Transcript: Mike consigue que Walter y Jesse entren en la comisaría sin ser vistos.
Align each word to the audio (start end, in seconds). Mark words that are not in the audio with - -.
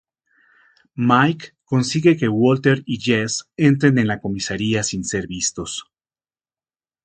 Mike 0.95 1.53
consigue 1.63 2.17
que 2.17 2.27
Walter 2.27 2.81
y 2.87 2.99
Jesse 2.99 3.43
entren 3.55 3.99
en 3.99 4.07
la 4.07 4.19
comisaría 4.19 4.81
sin 4.81 5.03
ser 5.05 5.27
vistos. 5.27 5.91